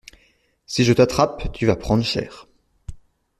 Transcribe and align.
Si 0.65 0.83
je 0.83 0.93
t'attrape, 0.93 1.53
tu 1.53 1.67
vas 1.67 1.75
prendre 1.75 2.03
cher. 2.03 2.47